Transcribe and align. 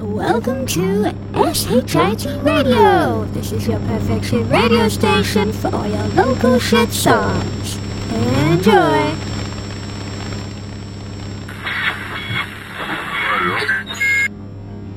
welcome 0.00 0.66
to 0.66 1.12
SHIT 1.52 2.24
Radio. 2.42 3.26
This 3.26 3.52
is 3.52 3.68
your 3.68 3.78
perfect 3.80 4.24
shit 4.24 4.46
radio 4.46 4.88
station 4.88 5.52
for 5.52 5.74
all 5.74 5.86
your 5.86 6.08
local 6.08 6.58
shit 6.58 6.90
songs. 6.90 7.76
Enjoy. 8.10 9.14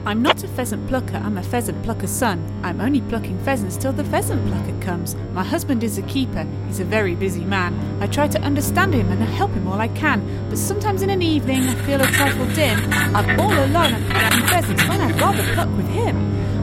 I'm 0.07 0.21
not 0.21 0.41
a 0.41 0.47
pheasant 0.47 0.87
plucker, 0.87 1.17
I'm 1.17 1.37
a 1.37 1.43
pheasant 1.43 1.83
plucker's 1.83 2.11
son. 2.11 2.41
I'm 2.63 2.79
only 2.79 3.01
plucking 3.01 3.43
pheasants 3.43 3.75
till 3.75 3.91
the 3.91 4.05
pheasant 4.05 4.47
plucker 4.47 4.79
comes. 4.79 5.15
My 5.33 5.43
husband 5.43 5.83
is 5.83 5.97
a 5.97 6.01
keeper, 6.03 6.47
he's 6.65 6.79
a 6.79 6.85
very 6.85 7.13
busy 7.13 7.43
man. 7.43 7.77
I 8.01 8.07
try 8.07 8.29
to 8.29 8.39
understand 8.39 8.93
him 8.93 9.11
and 9.11 9.21
help 9.21 9.51
him 9.51 9.67
all 9.67 9.81
I 9.81 9.89
can, 9.89 10.23
but 10.47 10.57
sometimes 10.57 11.01
in 11.01 11.09
an 11.09 11.21
evening 11.21 11.63
I 11.63 11.75
feel 11.85 11.99
a 11.99 12.05
trifle 12.05 12.45
dim. 12.55 12.79
I'm 13.13 13.37
all 13.37 13.51
alone 13.51 13.95
and 13.95 14.05
plucking 14.05 14.47
pheasants 14.47 14.87
when 14.87 15.01
I'd 15.01 15.19
rather 15.19 15.43
pluck 15.53 15.75
with 15.75 15.89
him. 15.89 16.15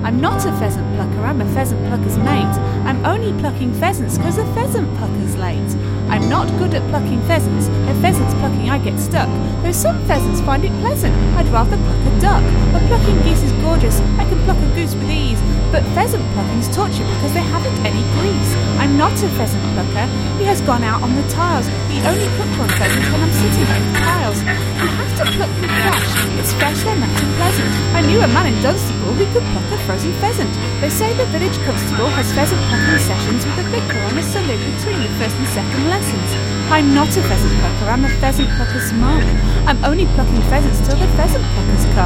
I'm 0.06 0.22
not 0.22 0.46
a 0.46 0.52
pheasant 0.58 0.96
plucker, 0.96 1.20
I'm 1.20 1.42
a 1.42 1.52
pheasant 1.52 1.86
plucker's 1.88 2.16
mate. 2.16 2.56
I'm 2.88 3.04
only 3.04 3.38
plucking 3.40 3.74
pheasants 3.74 4.16
because 4.16 4.36
the 4.36 4.46
pheasant 4.54 4.88
plucker's 4.96 5.36
late. 5.36 5.76
I'm 6.08 6.28
not 6.30 6.48
good 6.58 6.72
at 6.72 6.88
plucking 6.90 7.20
pheasants. 7.26 7.66
If 7.90 8.00
pheasants 8.00 8.34
plucking, 8.34 8.70
I 8.70 8.78
get 8.78 8.98
stuck. 8.98 9.28
Though 9.62 9.72
some 9.72 10.02
pheasants 10.06 10.40
find 10.42 10.64
it 10.64 10.72
pleasant, 10.80 11.14
I'd 11.36 11.46
rather 11.48 11.76
pluck 11.76 12.06
a 12.06 12.20
duck. 12.20 12.73
Plucking 12.94 13.26
geese 13.26 13.42
is 13.42 13.50
gorgeous, 13.58 13.98
I 14.22 14.24
can 14.30 14.38
pluck 14.46 14.54
a 14.62 14.70
goose 14.70 14.94
with 14.94 15.10
ease. 15.10 15.42
But 15.74 15.82
pheasant 15.98 16.22
plucking's 16.30 16.70
torture 16.70 17.02
because 17.02 17.34
they 17.34 17.42
haven't 17.42 17.74
any 17.82 18.06
grease. 18.14 18.54
I'm 18.78 18.94
not 18.94 19.10
a 19.18 19.26
pheasant 19.34 19.58
plucker, 19.74 20.06
he 20.38 20.46
has 20.46 20.62
gone 20.62 20.86
out 20.86 21.02
on 21.02 21.10
the 21.18 21.26
tiles. 21.26 21.66
He 21.90 21.98
only 22.06 22.30
plucks 22.38 22.54
one 22.54 22.70
pheasant 22.78 23.02
when 23.10 23.18
I'm 23.18 23.34
sitting 23.34 23.66
on 23.66 23.82
the 23.82 23.98
tiles. 23.98 24.38
You 24.78 24.86
have 24.94 25.10
to 25.10 25.24
pluck 25.26 25.50
them 25.58 25.74
fresh, 25.74 26.06
it's 26.38 26.54
fresh 26.54 26.86
and 26.86 27.02
not 27.02 27.10
pleasant. 27.34 27.70
I 27.98 28.00
knew 28.06 28.22
a 28.22 28.30
man 28.30 28.54
in 28.54 28.56
Dunstable 28.62 29.10
who 29.19 29.26
could 29.34 29.42
pluck 29.42 29.66
a 29.74 29.78
frozen 29.91 30.14
pheasant. 30.22 30.54
They 30.78 30.86
say 30.86 31.10
the 31.19 31.26
village 31.34 31.58
constable 31.66 32.14
has 32.14 32.30
pheasant 32.30 32.62
plucking 32.70 33.02
sessions 33.02 33.42
with 33.42 33.58
the 33.58 33.66
vicar 33.74 34.06
on 34.06 34.14
a 34.14 34.22
Sunday 34.22 34.54
between 34.54 35.02
the 35.02 35.10
first 35.19 35.34
and 35.34 35.50
second 35.50 35.91
lessons. 35.91 36.30
I'm 36.70 36.94
not 36.94 37.10
a 37.10 37.22
pheasant 37.26 37.54
plucker, 37.58 37.91
I'm 37.91 38.04
a 38.06 38.12
pheasant 38.22 38.48
plucker's 38.54 38.92
mum. 38.94 39.22
I'm 39.66 39.82
only 39.82 40.06
plucking 40.14 40.42
pheasants 40.47 40.78
till 40.86 40.94
the 40.94 41.10
pheasant 41.19 41.42
pluckers 41.42 41.86
come. 41.98 42.03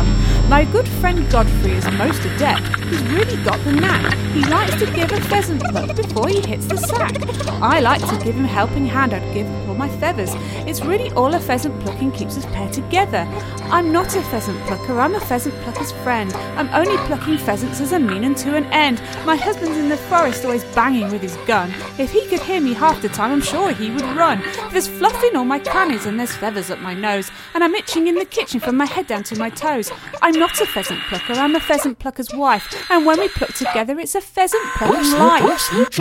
Good 0.71 0.87
friend 1.01 1.31
Godfrey 1.31 1.73
is 1.73 1.91
most 1.93 2.23
adept. 2.27 2.78
He's 2.89 3.03
really 3.03 3.45
got 3.45 3.63
the 3.65 3.73
knack. 3.73 4.15
He 4.33 4.45
likes 4.45 4.77
to 4.77 4.87
give 4.87 5.13
a 5.13 5.21
pheasant 5.23 5.63
pluck 5.65 5.95
before 5.95 6.29
he 6.29 6.41
hits 6.41 6.67
the 6.67 6.77
sack. 6.77 7.15
I 7.61 7.81
like 7.81 8.01
to 8.01 8.25
give 8.25 8.35
him 8.35 8.45
a 8.45 8.49
helping 8.49 8.87
hand, 8.87 9.13
I'd 9.13 9.35
give 9.35 9.47
all 9.69 9.75
my 9.75 9.89
feathers. 9.99 10.31
It's 10.67 10.81
really 10.81 11.11
all 11.13 11.35
a 11.35 11.41
pheasant 11.41 11.79
plucking 11.83 12.13
keeps 12.13 12.39
us 12.39 12.47
pair 12.47 12.71
together. 12.71 13.27
I'm 13.71 13.93
not 13.93 14.15
a 14.17 14.23
pheasant 14.23 14.59
plucker, 14.67 14.99
I'm 14.99 15.15
a 15.15 15.21
pheasant 15.21 15.55
plucker's 15.63 15.93
friend. 15.93 16.33
I'm 16.57 16.69
only 16.69 16.97
plucking 17.07 17.39
pheasants 17.39 17.81
as 17.81 17.93
a 17.93 17.99
mean 17.99 18.25
and 18.25 18.37
to 18.39 18.55
an 18.55 18.65
end. 18.67 19.03
My 19.27 19.37
husband's 19.37 19.77
in 19.77 19.89
the 19.89 19.97
forest 19.97 20.45
always 20.45 20.65
banging 20.65 21.11
with 21.11 21.21
his 21.21 21.37
gun. 21.47 21.73
If 21.99 22.11
he 22.11 22.27
could 22.27 22.41
hear 22.41 22.61
me 22.61 22.73
half 22.73 23.03
the 23.03 23.09
time, 23.09 23.33
I'm 23.33 23.43
sure 23.43 23.73
he 23.73 23.91
would 23.91 24.03
run. 24.17 24.43
There's 24.71 24.89
fluff 24.89 25.23
in 25.25 25.37
all 25.37 25.45
my 25.45 25.59
crannies 25.59 26.07
and 26.07 26.19
there's 26.19 26.35
feathers 26.35 26.71
up 26.71 26.79
my 26.79 26.95
nose, 26.95 27.31
and 27.55 27.63
I'm 27.63 27.75
itching 27.75 28.07
in 28.07 28.15
the 28.15 28.25
kitchen 28.25 28.61
from 28.61 28.77
my 28.77 28.87
head 28.87 29.07
down 29.07 29.25
to 29.25 29.39
my 29.39 29.51
toes. 29.51 29.91
I'm 30.23 30.39
not 30.39 30.61
a 30.61 30.67
pheasant 30.67 31.01
plucker, 31.09 31.35
I'm 31.35 31.55
a 31.55 31.61
pheasant 31.61 31.99
plucker's 31.99 32.33
wife, 32.33 32.78
and 32.91 33.05
when 33.07 33.19
we 33.21 33.29
pluck 33.29 33.53
together, 33.55 33.99
it's 33.99 34.15
a 34.15 34.21
pheasant 34.21 34.63
plucking 34.77 35.13
life. 35.19 35.43
SHIT 35.61 35.99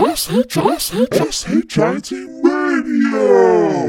Radio. 2.43 3.86